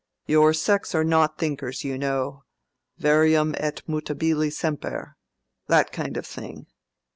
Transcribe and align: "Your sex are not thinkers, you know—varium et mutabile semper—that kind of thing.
"Your 0.25 0.51
sex 0.51 0.95
are 0.95 1.03
not 1.03 1.37
thinkers, 1.37 1.83
you 1.83 1.95
know—varium 1.95 3.53
et 3.59 3.83
mutabile 3.87 4.49
semper—that 4.51 5.91
kind 5.91 6.17
of 6.17 6.25
thing. 6.25 6.65